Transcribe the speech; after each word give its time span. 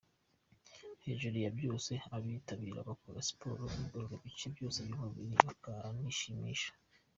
Hejuru 1.05 1.35
ya 1.45 1.51
byose 1.57 1.91
abitabira 2.15 2.87
bakora 2.89 3.17
siporo 3.27 3.63
igorora 3.83 4.15
ibice 4.27 4.47
byose 4.55 4.77
by’umubiri 4.87 5.35
bakanishimisha. 5.47 6.71